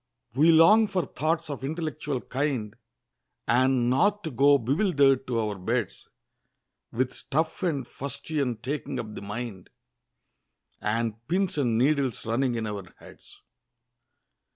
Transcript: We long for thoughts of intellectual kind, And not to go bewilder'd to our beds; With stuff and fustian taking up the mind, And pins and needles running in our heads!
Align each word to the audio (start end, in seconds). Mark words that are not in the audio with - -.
We 0.33 0.51
long 0.51 0.87
for 0.87 1.05
thoughts 1.05 1.47
of 1.47 1.63
intellectual 1.63 2.21
kind, 2.21 2.75
And 3.47 3.87
not 3.87 4.23
to 4.23 4.31
go 4.31 4.57
bewilder'd 4.57 5.27
to 5.27 5.39
our 5.39 5.59
beds; 5.59 6.09
With 6.91 7.13
stuff 7.13 7.61
and 7.61 7.85
fustian 7.87 8.57
taking 8.63 8.99
up 8.99 9.13
the 9.13 9.21
mind, 9.21 9.69
And 10.81 11.13
pins 11.27 11.55
and 11.59 11.77
needles 11.77 12.25
running 12.25 12.55
in 12.55 12.65
our 12.65 12.91
heads! 12.97 13.43